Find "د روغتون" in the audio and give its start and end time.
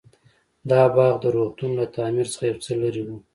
1.23-1.71